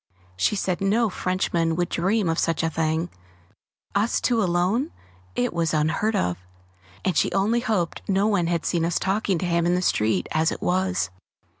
[0.35, 3.11] She said no Frenchman would dream of such a thing
[3.93, 4.91] us two alone
[5.35, 6.39] it was unheard of!
[7.05, 10.25] and she only hoped no one had seen us talking to him in the street
[10.31, 11.11] as it was!